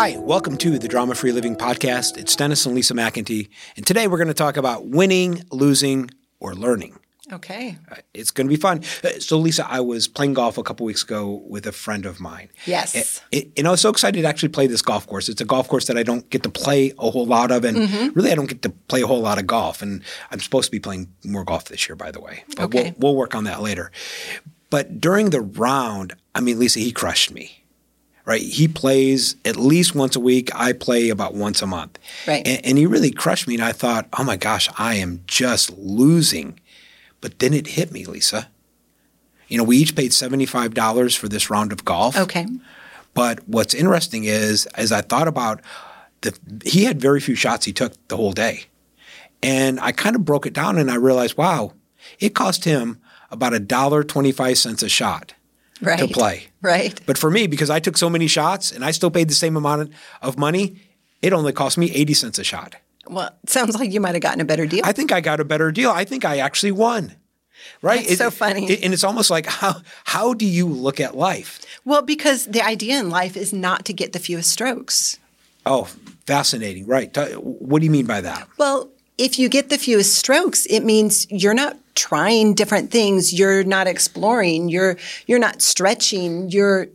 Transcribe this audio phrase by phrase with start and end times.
[0.00, 2.16] Hi, welcome to the Drama Free Living Podcast.
[2.16, 6.08] It's Dennis and Lisa McIntee, and today we're going to talk about winning, losing,
[6.38, 6.98] or learning.
[7.30, 7.76] Okay.
[7.92, 8.78] Uh, It's going to be fun.
[9.04, 12.18] Uh, So, Lisa, I was playing golf a couple weeks ago with a friend of
[12.18, 12.48] mine.
[12.64, 13.20] Yes.
[13.30, 15.28] And, and I was so excited to actually play this golf course.
[15.28, 17.76] It's a golf course that I don't get to play a whole lot of, and
[17.76, 18.08] Mm-hmm.
[18.18, 19.82] really I don't get to play a whole lot of golf.
[19.82, 22.44] And I'm supposed to be playing more golf this year, by the way.
[22.56, 22.94] But Okay.
[22.98, 23.92] we'll, we'll work on that later.
[24.70, 27.59] But during the round, I mean, Lisa, he crushed me.
[28.26, 30.54] Right, he plays at least once a week.
[30.54, 31.98] I play about once a month.
[32.28, 32.46] Right.
[32.46, 33.54] and, and he really crushed me.
[33.54, 36.60] And I thought, oh my gosh, I am just losing.
[37.20, 38.48] But then it hit me, Lisa.
[39.48, 42.16] You know, we each paid seventy-five dollars for this round of golf.
[42.16, 42.46] Okay.
[43.14, 45.60] But what's interesting is, as I thought about
[46.20, 48.66] the, he had very few shots he took the whole day,
[49.42, 51.72] and I kind of broke it down and I realized, wow,
[52.20, 55.34] it cost him about a dollar twenty-five cents a shot
[55.90, 55.98] Right.
[55.98, 56.46] to play.
[56.62, 57.00] Right.
[57.06, 59.56] But for me, because I took so many shots and I still paid the same
[59.56, 60.76] amount of money,
[61.22, 62.76] it only cost me eighty cents a shot.
[63.08, 64.82] Well, it sounds like you might have gotten a better deal.
[64.84, 65.90] I think I got a better deal.
[65.90, 67.16] I think I actually won.
[67.82, 68.06] Right?
[68.06, 68.70] That's so funny.
[68.70, 71.60] it- and it's almost like how how do you look at life?
[71.84, 75.18] well, because the idea in life is not to get the fewest strokes.
[75.66, 75.84] Oh,
[76.26, 76.86] fascinating.
[76.86, 77.14] Right.
[77.38, 78.48] What do you mean by that?
[78.58, 83.62] Well, if you get the fewest strokes, it means you're not trying different things, you're
[83.62, 84.96] not exploring, you're
[85.26, 86.88] you're not stretching, you're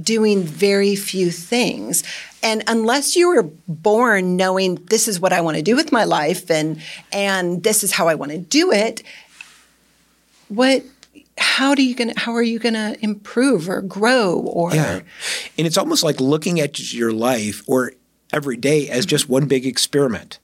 [0.00, 2.02] doing very few things.
[2.42, 6.04] And unless you were born knowing this is what I want to do with my
[6.04, 6.80] life and
[7.12, 9.02] and this is how I want to do it,
[10.48, 10.82] what
[11.36, 15.00] how do you gonna how are you gonna improve or grow or Yeah.
[15.58, 17.92] And it's almost like looking at your life or
[18.32, 20.38] every day as just one big experiment.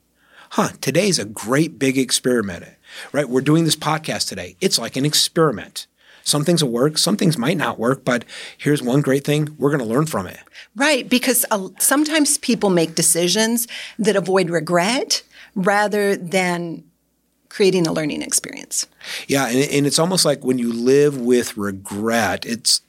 [0.52, 2.66] Huh, today's a great big experiment,
[3.10, 3.26] right?
[3.26, 4.54] We're doing this podcast today.
[4.60, 5.86] It's like an experiment.
[6.24, 8.26] Some things will work, some things might not work, but
[8.58, 10.40] here's one great thing we're going to learn from it.
[10.76, 13.66] Right, because uh, sometimes people make decisions
[13.98, 15.22] that avoid regret
[15.54, 16.84] rather than
[17.48, 18.86] creating a learning experience.
[19.28, 22.82] Yeah, and, and it's almost like when you live with regret, it's,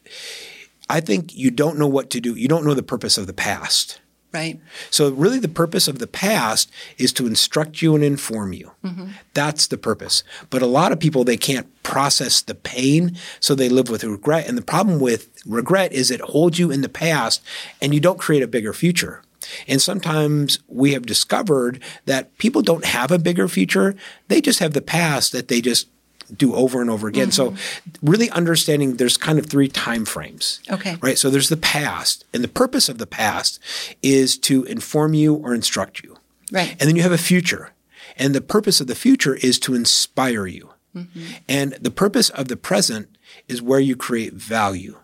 [0.90, 2.36] I think you don't know what to do.
[2.36, 4.02] You don't know the purpose of the past.
[4.34, 4.60] Right.
[4.90, 8.72] So, really, the purpose of the past is to instruct you and inform you.
[8.84, 9.10] Mm-hmm.
[9.36, 10.24] That's the purpose.
[10.50, 14.48] But a lot of people, they can't process the pain, so they live with regret.
[14.48, 17.44] And the problem with regret is it holds you in the past
[17.82, 19.22] and you don't create a bigger future.
[19.68, 23.96] And sometimes we have discovered that people don't have a bigger future,
[24.30, 25.90] they just have the past that they just
[26.36, 27.32] do over and over again.
[27.32, 28.08] So mm-hmm.
[28.08, 30.60] really understanding there's kind of three time frames.
[30.70, 30.98] Okay.
[31.02, 31.18] Right?
[31.18, 33.60] So there's the past, and the purpose of the past
[34.02, 36.18] is to inform you or instruct you.
[36.52, 36.72] Right.
[36.72, 37.72] And then you have a future.
[38.18, 40.70] And the purpose of the future is to inspire you.
[40.96, 41.24] Mm-hmm.
[41.50, 43.18] And the purpose of the present
[43.48, 44.98] is where you create value.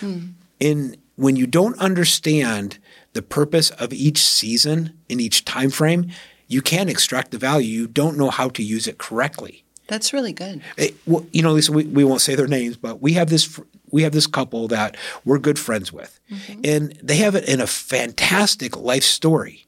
[0.00, 0.18] Hmm.
[0.58, 2.78] In when you don't understand
[3.12, 6.10] the purpose of each season in each time frame,
[6.46, 7.68] you can't extract the value.
[7.68, 9.64] You don't know how to use it correctly.
[9.88, 10.60] That's really good.
[10.76, 13.58] Eh, well, you know, Lisa, we, we won't say their names, but we have this
[13.90, 16.20] we have this couple that we're good friends with,
[16.62, 19.66] and they have it in a fantastic life story.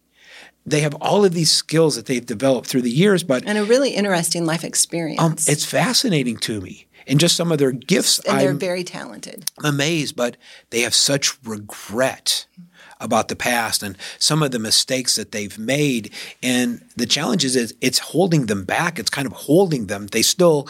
[0.66, 3.64] They have all of these skills that they've developed through the years, but And a
[3.64, 5.20] really interesting life experience.
[5.20, 6.86] um, it's fascinating to me.
[7.06, 9.50] And just some of their gifts, and they're I'm very talented.
[9.64, 10.36] amazed, but
[10.68, 12.46] they have such regret
[13.00, 16.12] about the past and some of the mistakes that they've made.
[16.42, 18.98] And the challenge is, is it's holding them back.
[18.98, 20.06] It's kind of holding them.
[20.08, 20.68] They still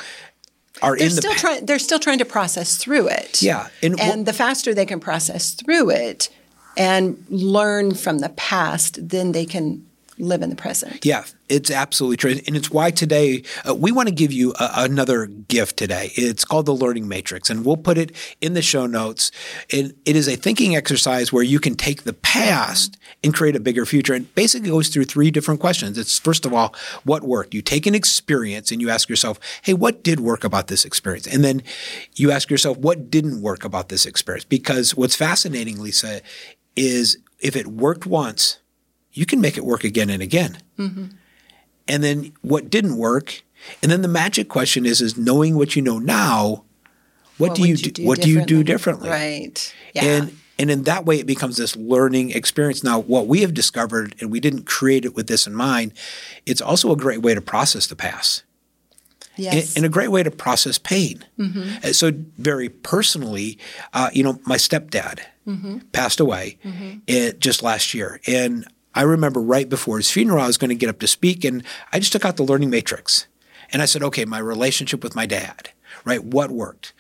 [0.83, 3.43] are They're in the still trying they're still trying to process through it.
[3.43, 6.31] Yeah, and And, wh- the faster they can process through it
[6.77, 9.87] and learn from the past, then they can
[10.25, 11.05] live in the present.
[11.05, 12.37] Yeah, it's absolutely true.
[12.47, 16.13] And it's why today uh, we want to give you a, another gift today.
[16.15, 19.33] It's called the Learning Matrix, and we'll put it in the show notes.
[19.69, 23.61] It, it is a thinking exercise where you can take the past and create a
[23.61, 24.15] bigger future.
[24.15, 25.99] And basically goes through three different questions.
[25.99, 26.75] It's first of all,
[27.05, 27.55] what worked?
[27.55, 31.27] You take an experience and you ask yourself, hey, what did work about this experience?
[31.27, 31.63] And then
[32.15, 34.45] you ask yourself, what didn't work about this experience?
[34.45, 36.21] Because what's fascinating, Lisa,
[36.77, 38.60] is if it worked once,
[39.13, 40.59] you can make it work again and again.
[41.89, 43.43] And then what didn't work,
[43.83, 46.65] and then the magic question is: is knowing what you know now,
[47.39, 48.07] what, do you would do?
[48.07, 49.09] what do you do differently?
[49.09, 49.75] Right.
[49.95, 50.05] Yeah.
[50.05, 52.85] And and in that way, it becomes this learning experience.
[52.85, 55.93] Now, what we have discovered, and we didn't create it with this in mind,
[56.45, 58.45] it's also a great way to process the past
[59.37, 59.77] yes.
[59.77, 61.25] and, a great way to process pain.
[61.83, 63.59] Uh, So, very personally,
[63.95, 65.21] uh, you know, my stepdad
[65.93, 66.59] passed away
[67.09, 70.75] uh, just last year, and I remember right before his funeral, I was going to
[70.75, 73.27] get up to speak, and I just took out the learning matrix,
[73.73, 75.71] and I said, "Okay, my relationship with my dad,
[76.05, 76.23] right?
[76.25, 76.93] What worked?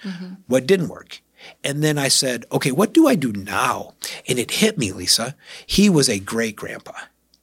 [0.46, 1.20] What didn't work?"
[1.64, 3.94] And then I said, okay, what do I do now?
[4.28, 5.34] And it hit me, Lisa.
[5.66, 6.92] He was a great grandpa,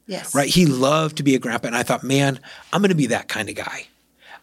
[0.06, 0.36] Yes.
[0.36, 0.48] right?
[0.48, 1.66] He loved to be a grandpa.
[1.68, 2.40] And I thought, man,
[2.72, 3.88] I'm going to be that kind of guy.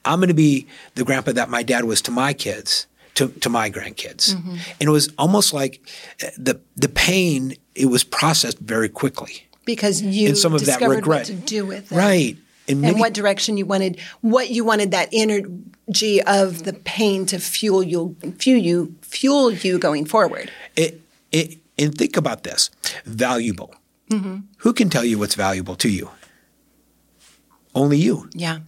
[0.04, 0.66] I'm going to be
[0.96, 4.34] the grandpa that my dad was to my kids, to, to my grandkids.
[4.34, 4.50] Mm-hmm.
[4.80, 5.80] And it was almost like
[6.20, 9.46] uh, the, the pain, it was processed very quickly.
[9.64, 11.05] Because you And some of that regret.
[11.20, 11.94] what to do with it.
[11.94, 12.37] Right.
[12.69, 17.38] And maybe- what direction you wanted, what you wanted that energy of the pain to
[17.38, 20.50] fuel you, fuel you, fuel you going forward.
[20.76, 21.00] it,
[21.32, 22.70] it, and think about this
[23.05, 23.75] valuable.
[24.11, 24.37] Mm-hmm.
[24.58, 26.10] Who can tell you what's valuable to you?
[27.75, 28.28] Only you.
[28.32, 28.58] Yeah.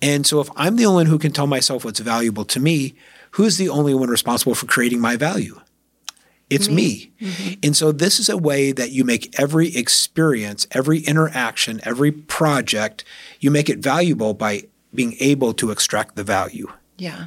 [0.00, 2.94] And so if I'm the only one who can tell myself what's valuable to me,
[3.32, 5.60] who's the only one responsible for creating my value?
[6.54, 7.12] It's me.
[7.20, 7.54] Mm-hmm.
[7.62, 13.04] And so this is a way that you make every experience, every interaction, every project,
[13.40, 14.64] you make it valuable by
[14.94, 16.70] being able to extract the value.
[16.98, 17.26] Yeah.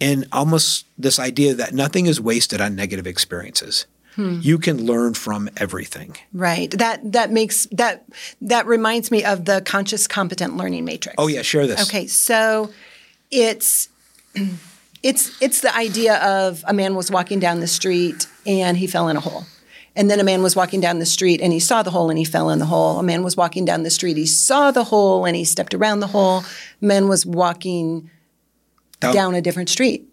[0.00, 3.86] And almost this idea that nothing is wasted on negative experiences.
[4.14, 4.40] Hmm.
[4.42, 6.16] You can learn from everything.
[6.32, 6.70] Right.
[6.72, 8.04] That that makes that
[8.40, 11.14] that reminds me of the conscious competent learning matrix.
[11.18, 11.88] Oh yeah, share this.
[11.88, 12.70] Okay, so
[13.30, 13.88] it's
[15.02, 19.08] it's it's the idea of a man was walking down the street and he fell
[19.08, 19.44] in a hole.
[19.94, 22.18] And then a man was walking down the street and he saw the hole and
[22.18, 22.98] he fell in the hole.
[22.98, 26.00] A man was walking down the street, he saw the hole and he stepped around
[26.00, 26.38] the hole.
[26.80, 28.10] A man was walking
[29.00, 30.08] Down- down a different street.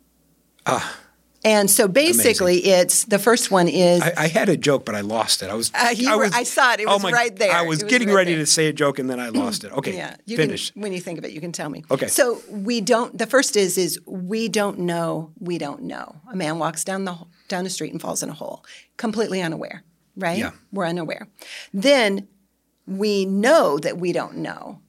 [0.66, 0.98] Ah.
[1.46, 5.02] And so basically it's the first one is I, I had a joke, but I
[5.02, 5.50] lost it.
[5.50, 5.72] I was.
[5.74, 6.82] Uh, I, were- I saw it.
[6.82, 7.54] It was right there.
[7.54, 8.44] I was was getting right ready there.
[8.44, 9.72] to say a joke, and then I lost it.
[9.72, 10.72] Okay, Yeah, you finish.
[10.72, 11.84] can when you think of it, you can tell me.
[11.90, 12.08] Okay.
[12.08, 13.18] So we don't.
[13.18, 15.32] The first is is we don't know.
[15.40, 16.16] We don't know.
[16.32, 17.16] A man walks down the
[17.48, 18.66] down the street and falls in a hole,
[18.98, 19.84] completely unaware.
[20.18, 20.40] Right.
[20.40, 20.52] Yeah.
[20.72, 21.28] We're unaware.
[21.74, 22.28] Then
[22.88, 24.82] we know that we don't know.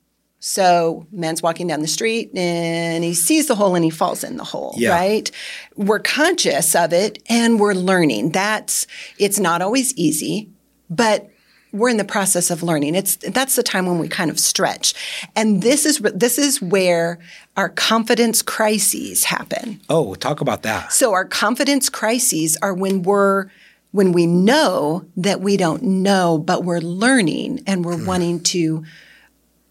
[0.47, 4.37] So man's walking down the street and he sees the hole and he falls in
[4.37, 4.91] the hole, Yeah.
[4.91, 5.29] right?
[5.75, 8.31] We're conscious of it and we're learning.
[8.31, 8.87] That's
[9.19, 10.49] it's not always easy,
[10.89, 11.29] but
[11.73, 12.95] we're in the process of learning.
[12.95, 14.95] It's that's the time when we kind of stretch.
[15.35, 17.19] And this is this is where
[17.57, 19.81] our confidence crises happen.
[19.91, 20.93] oh, talk about that.
[20.93, 23.47] So our confidence crises are when we're
[23.91, 28.07] when we know that we don't know, but we're learning and we're hmm.
[28.07, 28.85] wanting to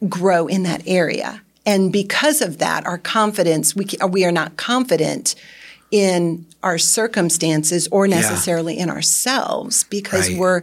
[0.08, 1.42] grow in that area.
[1.66, 5.36] And because of that, our confidence we we are not confident
[5.92, 10.38] in our circumstances or necessarily in ourselves because Right.
[10.38, 10.62] we're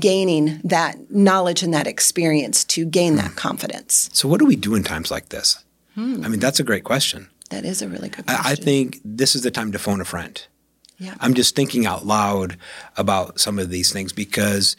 [0.00, 3.36] gaining that knowledge and that experience to gain that hmm.
[3.36, 4.10] confidence.
[4.12, 5.62] So, what do we do in times like this?
[5.94, 6.24] Hmm.
[6.24, 7.28] I mean, that's a great question.
[7.50, 8.44] That is a really good question.
[8.46, 10.44] I, I think this is the time to phone a friend.
[10.98, 11.14] Yeah.
[11.20, 12.56] I'm just thinking out loud
[12.96, 14.76] about some of these things because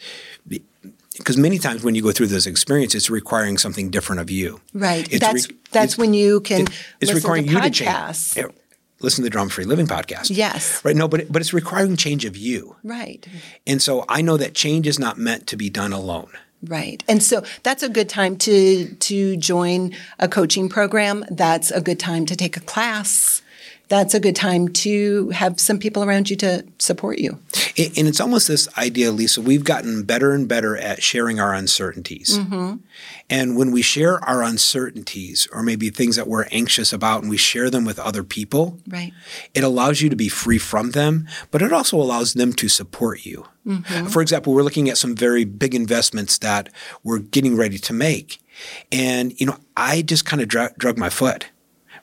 [1.18, 4.60] because many times when you go through those experiences, it's requiring something different of you.
[4.72, 5.06] Right.
[5.10, 6.70] It's that's re- that's when you can It-
[7.00, 8.36] it's requiring to you to change.
[8.36, 8.46] Yeah,
[9.00, 10.34] Listen to the Drama Free Living podcast.
[10.34, 10.84] Yes.
[10.84, 10.96] Right.
[10.96, 12.76] No, but it- but it's requiring change of you.
[12.82, 13.26] Right.
[13.66, 16.30] And so I know that change is not meant to be done alone.
[16.64, 17.04] Right.
[17.08, 21.24] And so that's a good time to to join a coaching program.
[21.30, 23.42] That's a good time to take a class.
[23.88, 27.38] That's a good time to have some people around you to support you.
[27.78, 32.38] And it's almost this idea, Lisa, we've gotten better and better at sharing our uncertainties.
[32.38, 32.76] Mm-hmm.
[33.30, 37.36] And when we share our uncertainties or maybe things that we're anxious about and we
[37.38, 39.12] share them with other people, Right.
[39.54, 43.24] it allows you to be free from them, but it also allows them to support
[43.24, 43.46] you.
[44.08, 46.70] For example, we're looking at some very big investments that
[47.04, 48.40] we're getting ready to make.
[48.90, 51.46] And, you know, I just kind of drug my foot.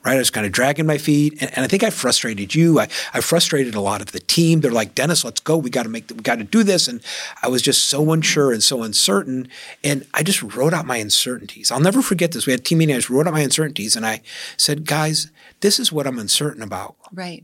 [0.06, 2.78] Right, I was kind of dragging my feet, and, and I think I frustrated you.
[2.78, 4.60] I, I frustrated a lot of the team.
[4.60, 5.56] They're like, "Dennis, let's go.
[5.56, 6.06] We got to make.
[6.06, 7.02] The, we got to do this." And
[7.42, 9.48] I was just so unsure and so uncertain.
[9.82, 11.72] And I just wrote out my uncertainties.
[11.72, 12.46] I'll never forget this.
[12.46, 12.94] We had team meeting.
[12.94, 14.22] I just wrote out my uncertainties, and I
[14.56, 17.42] said, "Guys, this is what I'm uncertain about." Right.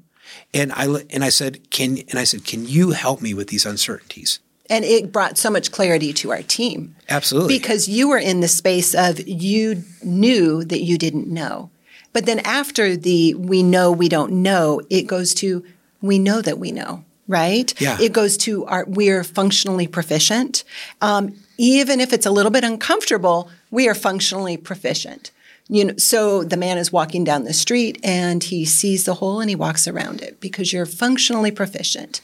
[0.54, 3.66] And I and I said, "Can and I said, can you help me with these
[3.66, 4.38] uncertainties?"
[4.71, 6.95] And it brought so much clarity to our team.
[7.09, 7.59] Absolutely.
[7.59, 11.71] Because you were in the space of you knew that you didn't know.
[12.12, 15.64] But then after the we know we don't know, it goes to
[16.00, 17.73] we know that we know, right?
[17.81, 17.99] Yeah.
[18.00, 20.64] It goes to our we're functionally proficient.
[21.00, 25.31] Um, even if it's a little bit uncomfortable, we are functionally proficient.
[25.69, 29.40] You know, so the man is walking down the street and he sees the hole
[29.40, 32.21] and he walks around it because you're functionally proficient.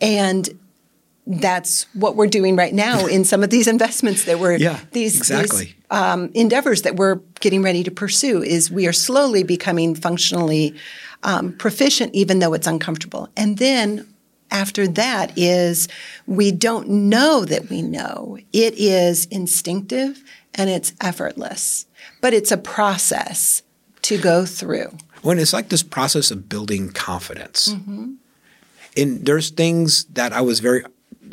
[0.00, 0.58] And
[1.26, 5.16] that's what we're doing right now in some of these investments that we're Yeah, these,
[5.16, 5.64] exactly.
[5.66, 10.74] these um, endeavors that we're getting ready to pursue is we are slowly becoming functionally
[11.22, 14.06] um, proficient even though it's uncomfortable and then
[14.50, 15.88] after that is
[16.26, 20.22] we don't know that we know it is instinctive
[20.54, 21.86] and it's effortless
[22.20, 23.62] but it's a process
[24.02, 27.74] to go through when it's like this process of building confidence.
[28.96, 30.84] And there's things that I was very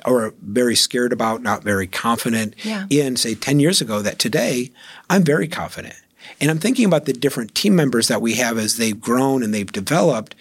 [0.05, 2.85] or very scared about, not very confident Yeah.
[2.89, 4.71] in, say, 10 years ago, that today
[5.09, 5.95] I'm very confident.
[6.39, 9.53] And I'm thinking about the different team members that we have as they've grown and
[9.53, 10.35] they've developed.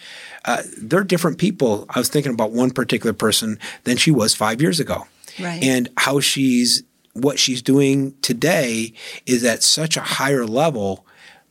[0.44, 1.86] Uh, they're different people.
[1.90, 5.06] I was thinking about one particular person than she was five years ago.
[5.38, 5.62] Right.
[5.62, 8.92] And how she's, what she's doing today
[9.26, 11.04] is at such a higher level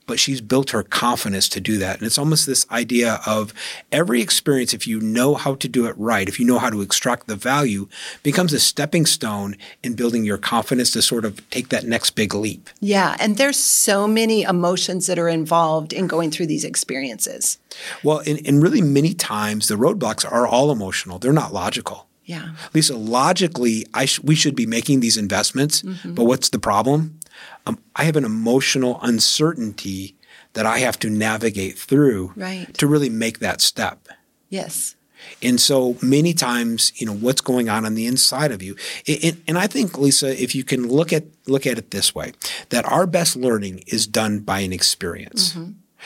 [0.10, 2.00] but she's built her confidence to do that.
[2.00, 3.54] And it's almost this idea of
[3.92, 6.82] every experience, if you know how to do it right, if you know how to
[6.82, 7.88] extract the value,
[8.24, 12.34] becomes a stepping stone in building your confidence to sort of take that next big
[12.34, 12.72] leap.
[12.80, 17.60] Yeah, and there's so many emotions that are involved in going through these experiences.
[18.04, 21.20] Well, and, and really many times the roadblocks are all emotional.
[21.20, 22.08] They're not logical.
[22.26, 22.50] Yeah.
[22.76, 26.14] Lisa, logically, I sh- we should be making these investments, mm-hmm.
[26.14, 27.19] but what's the problem?
[27.66, 30.16] Um, I have an emotional uncertainty
[30.54, 32.74] that I have to navigate through Right.
[32.78, 34.08] to really make that step.
[34.50, 34.96] Yes.
[35.44, 38.76] And so many times, you know, what's going on on the inside of you.
[39.08, 42.32] And, and I think, Lisa, if you can look at look at it this way,
[42.70, 45.58] that our best learning is done by an experience.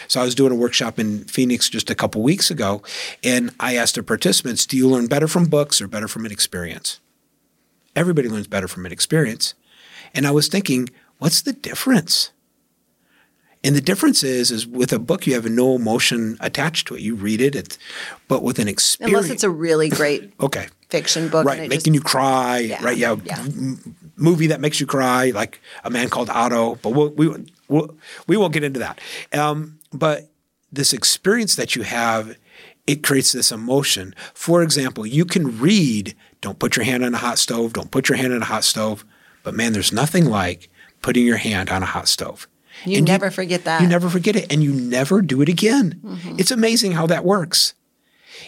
[0.08, 2.82] So I was doing a workshop in Phoenix just a couple weeks ago,
[3.24, 6.32] and I asked the participants, "Do you learn better from books or better from an
[6.32, 7.00] experience?"
[7.96, 9.54] Everybody learns better from an experience.
[10.16, 10.90] And I was thinking,
[11.20, 12.32] what's the difference?
[13.66, 17.02] And the difference is, is with a book, you have no emotion attached to it.
[17.02, 17.78] You read it, it's,
[18.28, 21.46] but with an experience, Unless it's a really great okay, fiction book.
[21.46, 22.98] right, making just- you cry, Yeah, right?
[22.98, 23.40] Yeah, yeah.
[23.40, 26.76] m- movie that makes you cry, like a man called Otto.
[26.76, 27.30] But we'll, we
[27.70, 27.96] we'll,
[28.28, 29.00] we won't get into that.
[29.32, 30.30] Um, but
[30.74, 32.36] this experience that you have,
[32.86, 34.14] it creates this emotion.
[34.34, 37.72] For example, you can read, "Don't put your hand on a hot stove.
[37.72, 39.06] Don't put your hand on a hot stove."
[39.44, 40.70] But man, there's nothing like
[41.04, 42.48] putting your hand on a hot stove.
[42.86, 43.82] You And never forget that.
[43.82, 46.02] You never forget it, and you never do it again.
[46.04, 46.36] Mm-hmm.
[46.40, 47.76] It's amazing how that works.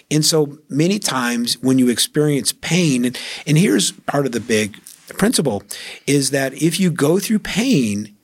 [0.09, 4.79] And so many times when you experience pain, and, and here's part of the big
[5.17, 5.63] principle
[6.07, 8.15] is that if you go through pain,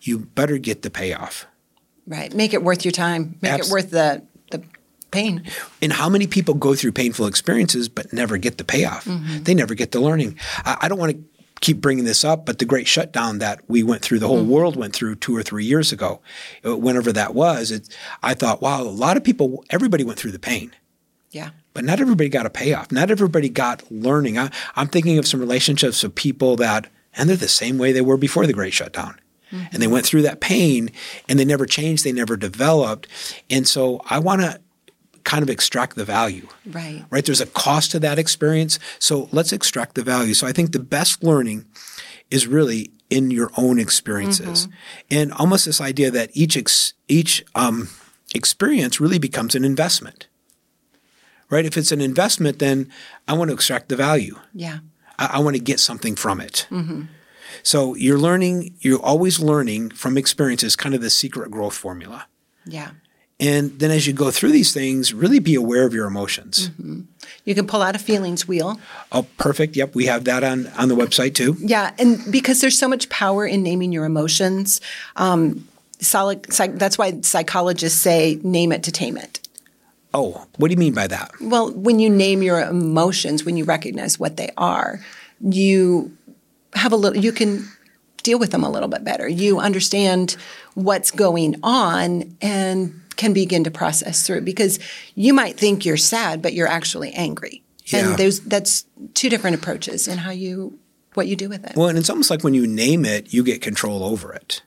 [0.00, 1.46] you better get the payoff.
[2.06, 2.34] Right.
[2.34, 3.38] Make it worth your time.
[3.42, 4.62] Make it worth the the
[5.10, 5.44] pain.
[5.80, 9.04] And how many people go through painful experiences but never get the payoff?
[9.04, 9.44] Mm-hmm.
[9.44, 10.38] They never get the learning.
[10.64, 11.18] I, I don't want to
[11.60, 14.50] keep bringing this up, but the great shutdown that we went through, the whole Mm-hmm.
[14.50, 16.20] world went through two or three years ago,
[16.66, 17.88] uh, whenever that was, it,
[18.22, 20.72] I thought, wow, a lot of people, everybody went through the pain.
[21.30, 21.50] Yeah.
[21.72, 22.92] but not everybody got a payoff.
[22.92, 24.38] Not everybody got learning.
[24.38, 28.00] I, I'm thinking of some relationships of people that, and they're the same way they
[28.00, 29.18] were before the Great Shutdown.
[29.72, 30.90] And they went through that pain
[31.28, 33.06] and they never changed, they never developed.
[33.48, 34.60] And so I want to
[35.24, 36.46] kind of extract the value.
[36.66, 37.04] Right.
[37.10, 37.24] Right?
[37.24, 38.78] There's a cost to that experience.
[38.98, 40.34] So let's extract the value.
[40.34, 41.66] So I think the best learning
[42.30, 44.68] is really in your own experiences.
[45.10, 47.88] And almost this idea that each ex, each um,
[48.34, 50.28] experience really becomes an investment
[51.50, 51.64] right?
[51.64, 52.90] If it's an investment, then
[53.28, 54.38] I want to extract the value.
[54.52, 54.78] Yeah.
[55.18, 56.66] I, I want to get something from it.
[57.62, 62.26] So you're learning, you're always learning from experiences, kind of the secret growth formula.
[62.66, 62.90] Yeah.
[63.44, 66.70] And then as you go through these things, really be aware of your emotions.
[67.44, 68.80] You can pull out a feelings wheel.
[69.12, 69.76] Oh, perfect.
[69.76, 71.56] Yep, we have that on on the website too.
[71.58, 74.80] Yeah, and because there's so much power in naming your emotions,
[75.16, 75.68] um,
[76.00, 79.40] solid, psych, that's why psychologists say name it to tame it.
[80.14, 81.32] Oh, what do you mean by that?
[81.40, 85.00] Well, when you name your emotions, when you recognize what they are,
[85.40, 86.16] you
[86.74, 87.68] have a little, you can
[88.22, 89.28] deal with them a little bit better.
[89.28, 90.36] You understand
[90.74, 94.78] what's going on and can begin to process through because
[95.14, 97.62] you might think you're sad, but you're actually angry.
[97.86, 98.08] Yeah.
[98.10, 100.78] And there's, that's two different approaches in how you,
[101.14, 101.76] what you do with it.
[101.76, 104.62] Well, and it's almost like when you name it, you get control over it.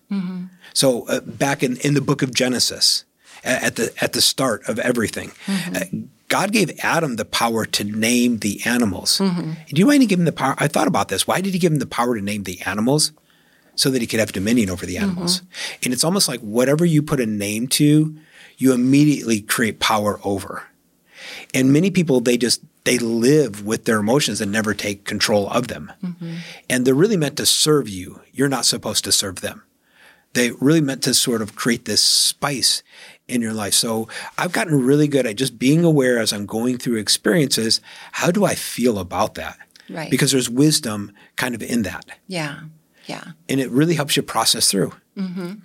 [0.74, 3.04] So uh, back in, in the book of Genesis,
[3.44, 5.86] at the at the start of everything, uh,
[6.28, 9.20] God gave Adam the power to name the animals.
[9.20, 10.56] And do you mind to give him the power?
[10.58, 11.28] I thought about this.
[11.28, 13.12] Why did he give him the power to name the animals?
[13.76, 15.44] So that he could have dominion over the animals.
[15.84, 18.18] And it's almost like whatever you put a name to,
[18.58, 20.64] you immediately create power over.
[21.54, 25.68] And many people, they just they live with their emotions and never take control of
[25.68, 25.92] them.
[26.70, 28.22] And they're really meant to serve you.
[28.32, 29.64] You're not supposed to serve them.
[30.34, 32.84] They really meant to sort of create this spice
[33.28, 33.74] in your life.
[33.74, 37.82] So I've gotten really good at just being aware as I'm going through experiences.
[38.14, 39.58] How do I feel about that?
[39.90, 40.10] Right.
[40.10, 42.06] Because there's wisdom kind of in that.
[42.28, 42.60] Yeah.
[43.06, 43.24] Yeah.
[43.50, 44.94] And it really helps you process through.
[45.18, 45.56] Mm-hmm.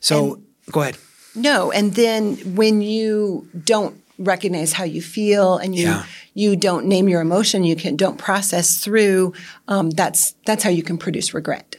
[0.00, 0.98] So go ahead.
[1.40, 6.04] No, and then when you don't recognize how you feel and you Yeah.
[6.34, 9.32] you don't name your emotion, you can don't process through.
[9.68, 11.76] Um, that's that's how you can produce regret.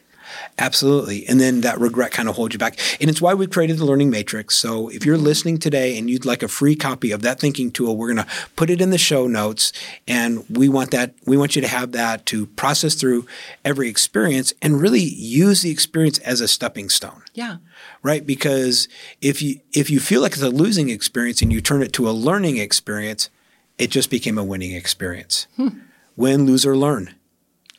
[0.58, 1.28] Absolutely.
[1.28, 2.78] And then that regret kind of holds you back.
[3.00, 4.56] And it's why we created the Learning Matrix.
[4.56, 7.96] So if you're listening today and you'd like a free copy of that thinking tool,
[7.96, 9.72] we're going to put it in the show notes.
[10.08, 13.26] And we want that, we want you to have that to process through
[13.64, 17.24] every experience and really use the experience as a stepping stone.
[17.34, 17.58] Yeah.
[18.04, 18.26] Right?
[18.26, 18.88] Because
[19.22, 22.10] if you if you feel like it's a losing experience and you turn it to
[22.10, 23.30] a learning experience,
[23.78, 25.48] it just became a winning experience.
[25.56, 25.80] Hmm.
[26.16, 27.16] Win, lose, or learn.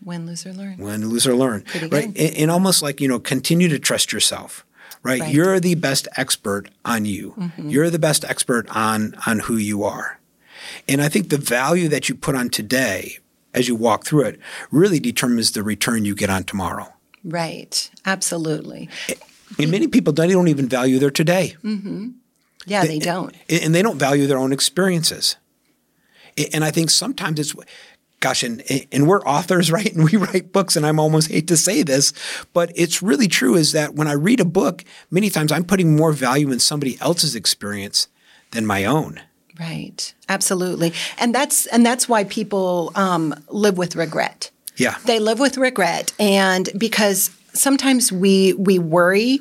[0.03, 0.79] Win, lose, or learn.
[0.79, 1.65] Win, lose, or learn.
[1.91, 2.07] Right?
[2.07, 4.65] And, and almost like, you know, continue to trust yourself.
[5.03, 5.21] Right?
[5.21, 5.33] Right.
[5.33, 7.35] You're the best expert on you.
[7.37, 7.71] Mm-hmm.
[7.71, 10.21] You're the best expert on on who you are.
[10.89, 13.19] And I think the value that you put on today
[13.55, 14.41] as you walk through it
[14.71, 16.93] really determines the return you get on tomorrow.
[17.25, 17.91] Right.
[18.05, 18.89] Absolutely.
[19.59, 21.57] And many people don't, they don't even value their today.
[22.67, 23.35] Yeah, they don't.
[23.49, 25.37] and they don't value their own experiences.
[26.53, 27.55] And I think sometimes it's,
[28.21, 28.63] gosh, and,
[28.93, 29.93] and we're authors, right?
[29.93, 32.13] And we write books, and I'm almost hate to say this,
[32.53, 35.97] but it's really true is that when I read a book, many times I'm putting
[35.97, 38.09] more value in somebody else's experience
[38.53, 39.21] than my own.
[39.59, 40.15] Right.
[40.29, 40.95] Absolutely.
[41.19, 44.51] And that's and that's why people um, live with regret.
[44.77, 44.97] Yeah.
[45.05, 49.41] They live with regret, and because sometimes we we worry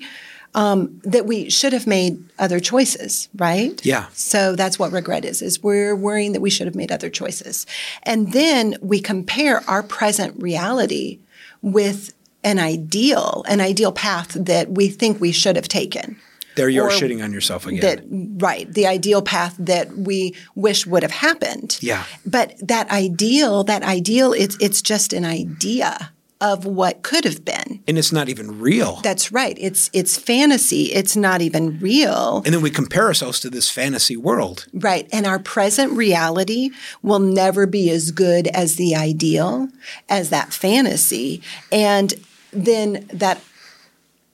[0.56, 3.84] um, that we should have made other choices, right?
[3.86, 4.08] Yeah.
[4.14, 7.66] So that's what regret is: is we're worrying that we should have made other choices,
[8.04, 11.20] and then we compare our present reality
[11.62, 12.14] with
[12.44, 16.20] an ideal, an ideal path that we think we should have taken.
[16.56, 17.80] There you are shitting on yourself again.
[17.80, 21.78] That right, the ideal path that we wish would have happened.
[21.80, 22.04] Yeah.
[22.26, 27.84] But that ideal, that ideal, it's it's just an idea of what could have been.
[27.88, 28.98] and it's not even real.
[29.04, 29.58] That's right.
[29.60, 30.84] It's it's fantasy.
[30.94, 32.42] It's not even real.
[32.46, 34.66] and then we compare ourselves to this fantasy world.
[34.74, 35.08] Right.
[35.12, 36.70] And our present reality
[37.02, 39.68] will never be as good as the ideal,
[40.08, 41.42] as that fantasy.
[41.72, 42.14] And
[42.54, 43.42] then that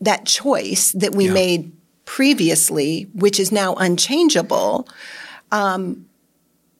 [0.02, 1.34] that choice that we Yeah.
[1.34, 1.72] made
[2.06, 4.88] previously, which is now unchangeable,
[5.52, 6.06] um,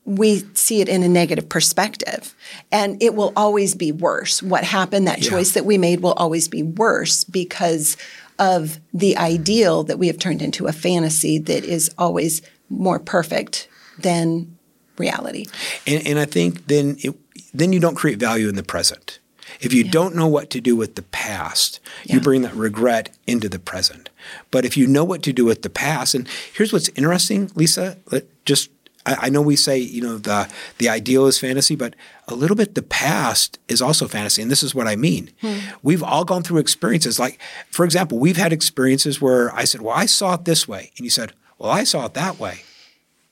[0.06, 2.36] we see it in a negative perspective.
[2.72, 4.42] And it will always be worse.
[4.44, 5.32] What happened, that Yeah.
[5.32, 7.98] choice that we made will always be worse because
[8.38, 13.68] of the ideal that we have turned into a fantasy that is always more perfect
[13.98, 14.56] than
[14.98, 15.46] reality.
[15.88, 17.16] And, and I think then it,
[17.54, 19.20] then you don't create value in the present.
[19.62, 23.48] If you don't know what to do with the past, you bring that regret into
[23.48, 24.10] the present.
[24.52, 27.98] But if you know what to do with the past, and here's what's interesting, Lisa,
[28.44, 28.70] just
[29.06, 31.96] I, I know we say you know the the ideal is fantasy, but
[32.28, 35.32] a little bit the past is also fantasy, and this is what I mean.
[35.42, 35.60] Hmm.
[35.84, 37.20] We've all gone through experiences.
[37.20, 37.40] Like,
[37.70, 41.06] for example, we've had experiences where I said, "Well, I saw it this way," and
[41.06, 42.62] you said, "Well, I saw it that way."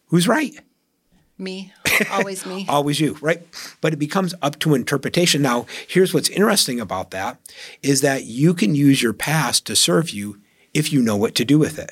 [0.07, 0.53] Who's right?
[1.39, 1.73] Me,
[2.11, 2.65] always me.
[2.69, 3.41] always you, right?
[3.81, 5.41] But it becomes up to interpretation.
[5.41, 7.39] Now, here's what's interesting about that
[7.81, 10.39] is that you can use your past to serve you
[10.73, 11.91] if you know what to do with it.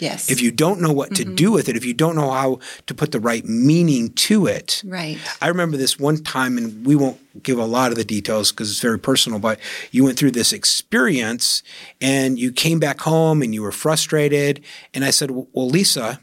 [0.00, 0.30] Yes.
[0.30, 1.34] If you don't know what to mm-hmm.
[1.34, 4.82] do with it, if you don't know how to put the right meaning to it.
[4.84, 5.18] Right.
[5.40, 8.70] I remember this one time, and we won't give a lot of the details because
[8.70, 9.60] it's very personal, but
[9.90, 11.62] you went through this experience
[12.00, 14.64] and you came back home and you were frustrated.
[14.94, 16.20] And I said, Well, Lisa,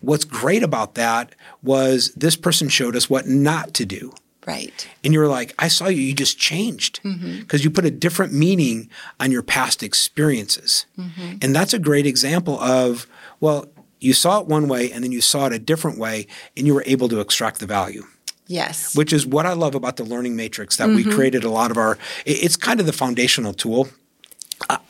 [0.00, 4.12] what's great about that was this person showed us what not to do.
[4.46, 4.88] Right.
[5.02, 7.40] And you were like, I saw you, you just changed mm-hmm.
[7.40, 10.86] because you put a different meaning on your past experiences.
[10.98, 11.38] Mm-hmm.
[11.40, 13.06] And that's a great example of,
[13.40, 13.66] well,
[14.00, 16.26] you saw it one way and then you saw it a different way
[16.56, 18.04] and you were able to extract the value.
[18.46, 18.94] Yes.
[18.94, 21.12] Which is what I love about the learning matrix that we mm-hmm.
[21.12, 23.88] created a lot of our, it's kind of the foundational tool.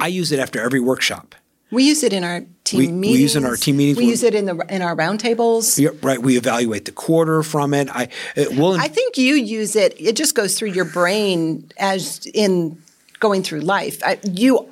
[0.01, 1.35] I use it after every workshop.
[1.71, 3.99] We use it in our team We- we use it in our team meetings.
[3.99, 5.79] We We- use it in the in our roundtables.
[5.79, 6.23] Yeah, right.
[6.23, 7.89] We evaluate the quarter from it.
[7.91, 9.95] I, it will, I think you use it.
[9.99, 12.79] It just goes through your brain as in
[13.21, 14.01] going through life.
[14.05, 14.69] I, you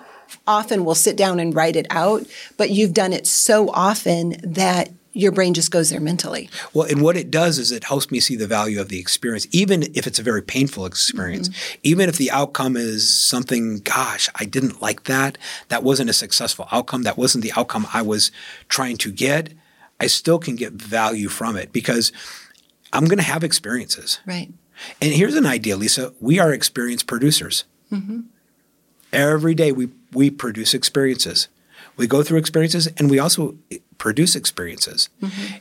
[0.46, 2.24] often will sit down and write it out,
[2.56, 6.48] but you've done it so often that your brain just goes there mentally.
[6.72, 9.46] Well, and what it does is it helps me see the value of the experience,
[9.50, 11.48] even if it's a very painful experience.
[11.48, 11.80] Mm-hmm.
[11.82, 15.36] Even if the outcome is something, gosh, I didn't like that.
[15.68, 17.02] That wasn't a successful outcome.
[17.02, 18.30] That wasn't the outcome I was
[18.68, 19.52] trying to get.
[20.00, 22.10] I still can get value from it because
[22.92, 24.20] I'm going to have experiences.
[24.26, 24.50] Right.
[25.00, 26.12] And here's an idea, Lisa.
[26.20, 27.64] We are experience producers.
[27.92, 28.20] Mm-hmm.
[29.12, 31.48] Every day we, we produce experiences.
[31.96, 33.56] We go through experiences and we also
[34.02, 35.08] produce experiences.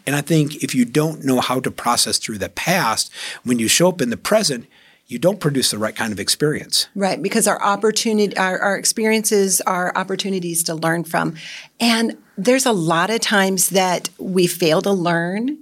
[0.08, 3.12] And I think if you don't know how to process through the past,
[3.44, 4.66] when you show up in the present,
[5.06, 6.88] you don't produce the right kind of experience.
[6.96, 11.36] Right, because our opportunity, our, our experiences are opportunities to learn from.
[11.80, 15.60] And there's a lot of times that we fail to learn.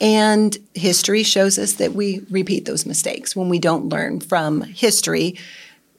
[0.00, 5.36] And history shows us that we repeat those mistakes when we don't learn from history.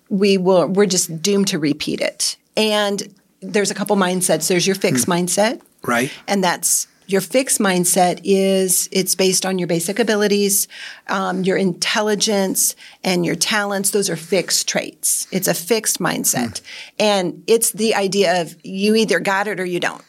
[0.09, 2.37] we will we're just doomed to repeat it.
[2.55, 4.47] And there's a couple mindsets.
[4.47, 5.11] There's your fixed Hmm.
[5.11, 6.11] mindset, Right.
[6.27, 10.67] and that's your fixed mindset is it's based on your basic abilities,
[11.07, 13.91] um, your intelligence, and your talents.
[13.91, 15.25] Those are fixed traits.
[15.31, 16.59] It's a fixed mindset,
[16.99, 20.03] and it's the idea of you either got it or you don't.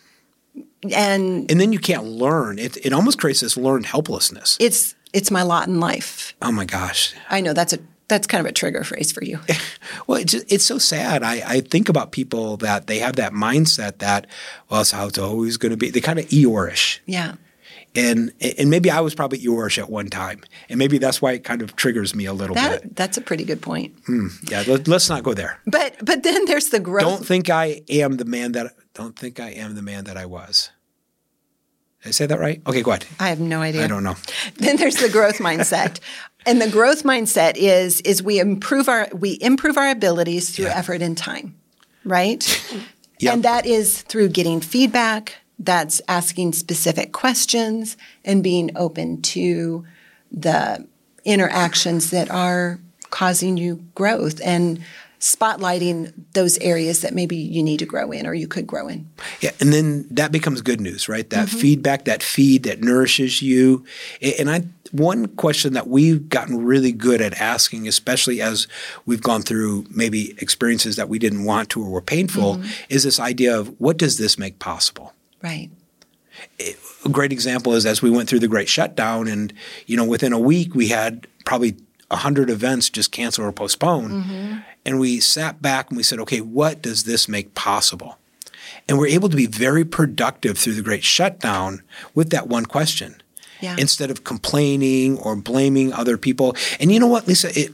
[0.92, 2.58] And And then you can't learn.
[2.58, 4.56] It, it almost creates this learned helplessness.
[4.60, 6.34] it's it's my lot in life.
[6.42, 7.14] oh my gosh.
[7.30, 9.38] I know that's a that's kind of a trigger phrase for you.
[10.06, 11.22] Well, it's, it's so sad.
[11.22, 14.26] I, I think about people that they have that mindset that,
[14.70, 15.90] well, it's how it's always going to be.
[15.90, 17.02] They're kind of Eeyore-ish.
[17.04, 17.34] Yeah.
[17.94, 20.42] And, and maybe I was probably Eeyore-ish at one time.
[20.68, 22.96] And maybe that's why it kind of triggers me a little bit.
[22.96, 23.94] That's a pretty good point.
[24.06, 24.28] Hmm.
[24.48, 25.60] Yeah, let, us not go there.
[25.66, 27.04] But but then there's the growth.
[27.04, 30.26] Don't think I am the man that, don't think I am the man that I
[30.26, 30.70] was.
[32.02, 32.62] Did I say that right?
[32.66, 33.06] Okay, go ahead.
[33.18, 33.84] I have no idea.
[33.84, 34.16] I don't know.
[34.56, 35.98] Then there's the growth mindset.
[36.46, 40.78] And the growth mindset is is we improve our we improve our abilities through Yeah.
[40.78, 41.56] effort and time.
[42.04, 42.42] Right?
[43.20, 43.34] Yep.
[43.34, 49.84] And that is through getting feedback, that's asking specific questions and being open to
[50.30, 50.86] the
[51.24, 52.78] interactions that are
[53.10, 54.80] causing you growth and
[55.20, 59.08] spotlighting those areas that maybe you need to grow in or you could grow in.
[59.40, 61.28] Yeah, and then that becomes good news, right?
[61.30, 61.58] That mm-hmm.
[61.58, 63.84] feedback, that feed that nourishes you.
[64.38, 68.66] And I one question that we've gotten really good at asking, especially as
[69.06, 72.70] we've gone through maybe experiences that we didn't want to or were painful, mm-hmm.
[72.88, 75.12] is this idea of what does this make possible?
[75.42, 75.70] Right.
[77.04, 79.52] a great example is as we went through the great shutdown and
[79.86, 81.76] you know within a week we had probably
[82.08, 84.58] 100 events just canceled or postponed mm-hmm.
[84.84, 88.18] And we sat back and we said okay what does this make possible?
[88.88, 91.82] And we're able to be very productive through the great shutdown
[92.14, 93.22] with that one question.
[93.60, 93.74] Yeah.
[93.76, 96.54] instead of complaining or blaming other people.
[96.78, 97.50] And you know what lisa?
[97.58, 97.72] It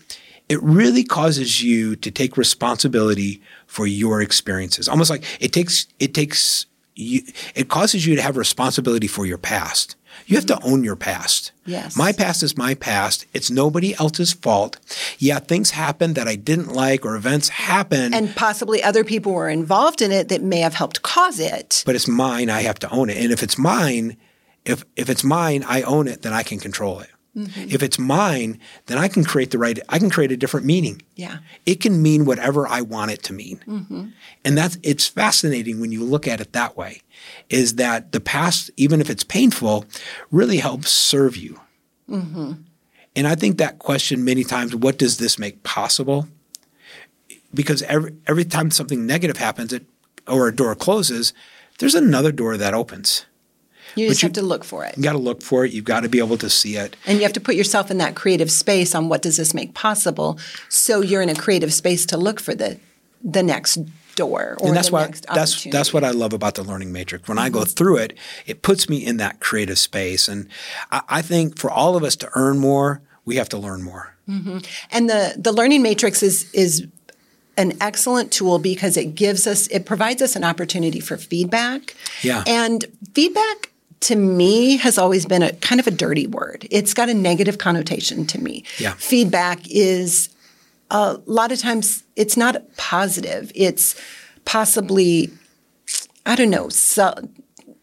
[0.49, 4.89] it really causes you to take responsibility for your experiences.
[4.89, 7.23] Almost like it takes it takes you
[7.55, 11.53] it causes you to have responsibility for your past you have to own your past.
[11.67, 11.97] Yes.
[11.97, 13.27] my past is my past.
[13.33, 14.79] It's nobody else's fault.
[15.19, 18.13] Yeah things happen that i didn't like or events happen.
[18.15, 21.83] And possibly other people were involved in it that may have helped cause it.
[21.87, 23.17] but it's mine i have to own it.
[23.17, 24.17] And if it's mine
[24.65, 27.69] if if it's mine i own it then i can control it Mm-hmm.
[27.69, 31.03] if it's mine then i can create the right i can create a different meaning.
[31.17, 31.39] Yeah.
[31.67, 33.61] it can mean whatever i want it to mean.
[33.67, 34.07] Mm-hmm.
[34.45, 37.03] And that's it's fascinating when you look at it that way
[37.49, 39.85] is that the past even if it's painful
[40.31, 41.61] really helps serve you.
[42.09, 42.53] Mm-hmm.
[43.17, 46.29] And i think that question many times what does this make possible?
[47.53, 49.87] Because every every time something negative happens it,
[50.29, 51.33] or a door closes
[51.79, 53.27] there's another door that opens
[53.97, 54.97] You just have to look for it.
[54.97, 57.19] you got to look for it you've got to be able to see it And
[57.19, 60.39] you have to put yourself in that creative space on what does this make possible
[60.69, 62.79] so you're in a creative space to look for the
[63.23, 63.79] the next
[64.15, 66.93] door or and that's the why next that's that's what I love about the learning
[66.93, 67.29] matrix.
[67.29, 67.71] When I go mm-hmm.
[67.71, 70.49] through it, it puts me in that creative space, and
[70.91, 74.15] I, I think for all of us to earn more, we have to learn more.
[74.29, 74.59] Mm-hmm.
[74.91, 76.87] And the the learning matrix is is
[77.57, 81.95] an excellent tool because it gives us it provides us an opportunity for feedback.
[82.23, 82.43] Yeah.
[82.47, 86.67] And feedback to me has always been a kind of a dirty word.
[86.71, 88.65] It's got a negative connotation to me.
[88.79, 88.95] Yeah.
[88.95, 90.29] Feedback is
[90.91, 93.51] a lot of times it's not positive.
[93.55, 93.95] It's
[94.45, 95.31] possibly
[96.27, 96.69] I don't know,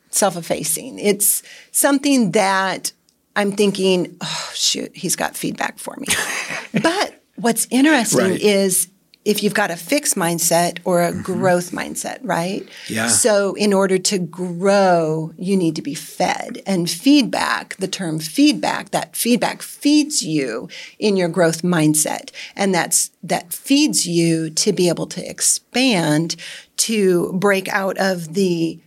[0.10, 1.00] self-effacing.
[1.00, 2.92] It's something that
[3.36, 6.08] I'm thinking, oh shoot, he's got feedback for me.
[6.82, 8.42] but what's interesting Right.
[8.42, 8.88] is
[9.24, 12.64] if you've got a fixed mindset or a growth mindset, right?
[12.64, 12.94] Mm-hmm.
[12.94, 13.08] Yeah.
[13.08, 16.62] So in order to grow, you need to be fed.
[16.66, 22.32] And feedback, the term feedback, that feedback feeds you in your growth mindset.
[22.56, 26.36] And that's that feeds you to be able to expand,
[26.78, 28.80] to break out of the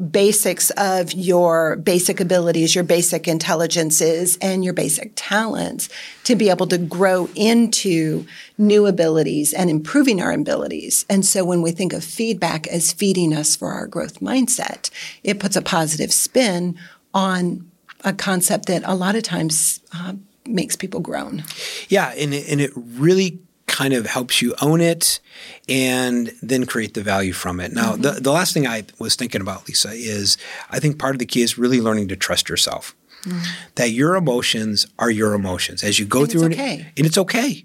[0.00, 5.88] basics of your basic abilities, your basic intelligences, and your basic talents
[6.24, 8.24] to be able to grow into
[8.56, 11.04] new abilities and improving our abilities.
[11.10, 14.90] And so when we think of feedback as feeding us for our growth mindset,
[15.22, 16.78] it puts a positive spin
[17.12, 17.70] on
[18.02, 20.14] a concept that a lot of times uh,
[20.46, 21.44] makes people groan.
[21.88, 25.20] Yeah, and it, and it really kind of helps you own it
[25.68, 27.72] and then create the value from it.
[27.72, 28.02] Now, mm-hmm.
[28.02, 30.36] the, the last thing I was thinking about, Lisa, is
[30.70, 32.94] I think part of the key is really learning to trust yourself.
[33.22, 33.42] Mm-hmm.
[33.76, 36.92] That your emotions are your emotions as you go And through it's it, okay.
[36.96, 37.64] and it's okay.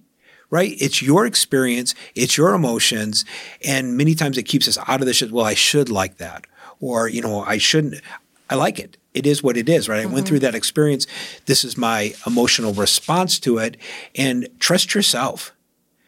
[0.51, 0.75] Right?
[0.79, 3.25] It's your experience, it's your emotions,
[3.65, 5.31] and many times it keeps us out of the shit.
[5.31, 6.45] Well, I should like that.
[6.79, 7.95] Or, you know, I shouldn't.
[8.49, 8.97] I like it.
[9.15, 10.03] It is what it is, right?
[10.03, 10.51] I went through mm-hmm.
[10.51, 11.07] that experience.
[11.47, 13.77] This is my emotional response to it.
[14.13, 15.54] And trust yourself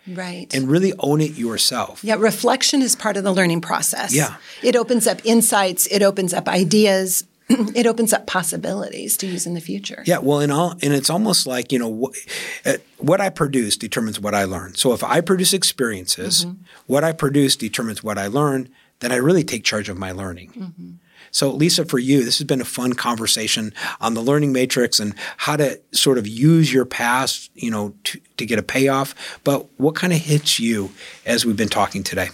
[0.08, 0.54] Right.
[0.56, 2.04] And really own it yourself.
[2.04, 4.14] Yeah, reflection is part of the learning process.
[4.14, 4.36] Yeah.
[4.64, 9.54] It opens up insights, it opens up ideas, it opens up possibilities to use in
[9.54, 10.04] the future.
[10.06, 13.78] Yeah, well, and all, and it's almost like you know wh- uh, what I produce
[13.78, 14.76] determines what I learn.
[14.76, 16.62] So if I produce experiences, Mm-hmm.
[16.88, 18.70] what I produce determines what I learn.
[19.00, 20.52] Then I really take charge of my learning.
[20.58, 20.90] Mm-hmm.
[21.32, 25.14] So, Lisa, for you, this has been a fun conversation on the learning matrix and
[25.38, 29.40] how to sort of use your past, you know, to, to get a payoff.
[29.44, 30.92] But what kind of hits you
[31.26, 32.30] as we've been talking today?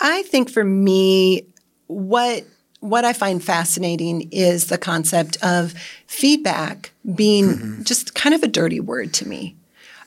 [0.00, 1.46] I think for me,
[1.86, 2.44] what
[2.80, 5.74] what I find fascinating is the concept of
[6.06, 7.82] feedback being mm-hmm.
[7.82, 9.56] just kind of a dirty word to me.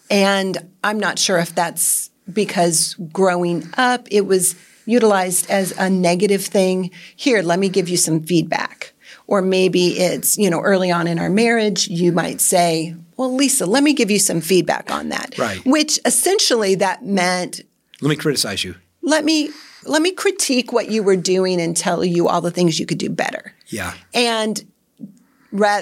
[0.09, 4.55] And I'm not sure if that's because growing up it was
[4.91, 6.91] utilized as a negative thing.
[7.15, 8.93] Here, let me give you some feedback.
[9.27, 13.65] Or maybe it's, you know, early on in our marriage, you might say, well, Lisa,
[13.65, 15.37] let me give you some feedback on that.
[15.37, 15.63] Right.
[15.65, 17.61] Which essentially that meant
[18.01, 18.75] Let me criticize you.
[19.01, 19.49] let me
[19.85, 22.99] let me critique what you were doing and tell you all the things you could
[22.99, 23.53] do better.
[23.67, 23.93] Yeah.
[24.13, 24.63] And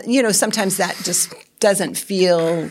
[0.07, 2.69] you know, sometimes that just doesn't feel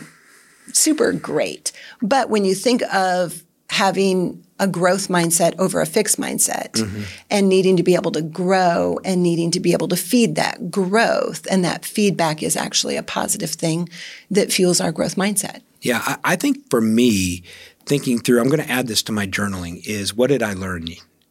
[0.73, 1.71] super great.
[2.01, 7.03] But when you think of having a growth mindset over a fixed mindset mm-hmm.
[7.29, 10.69] and needing to be able to grow and needing to be able to feed that
[10.69, 13.87] growth and that feedback is actually a positive thing
[14.29, 15.61] that fuels our growth mindset.
[15.81, 17.43] Yeah, I, I think for me,
[17.85, 19.85] thinking through, I'm going to add this to my journaling.
[19.85, 20.87] Is what did I learn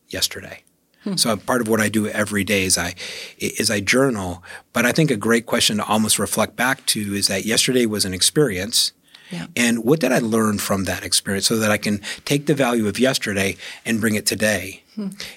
[0.09, 0.63] yesterday?
[1.05, 1.17] Hmm.
[1.17, 2.95] So part of what I do every day is I
[3.39, 4.43] is I journal.
[4.73, 8.05] But I think a great question to almost reflect back to is that yesterday was
[8.05, 8.93] an experience.
[9.31, 9.47] Yeah.
[9.57, 12.89] And what did I learn from that experience so that I can take the value
[12.89, 14.83] of yesterday and bring it today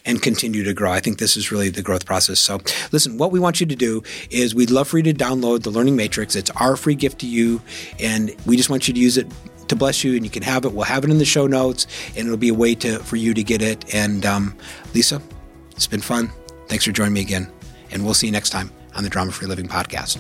[0.06, 0.92] and continue to grow?
[0.92, 2.40] I think this is really the growth process.
[2.40, 2.60] So,
[2.92, 5.70] listen, what we want you to do is we'd love for you to download the
[5.70, 6.36] Learning Matrix.
[6.36, 7.62] It's our free gift to you,
[8.00, 9.28] and we just want you to use it
[9.68, 10.74] to bless you, and you can have it.
[10.74, 13.34] We'll have it in the show notes, and it'll be a way to for you
[13.34, 13.94] to get it.
[13.94, 14.56] And um,
[14.94, 15.22] Lisa,
[15.72, 16.32] it's been fun.
[16.68, 17.52] Thanks for joining me again,
[17.92, 20.18] and we'll see you next time on the Drama Free Living podcast.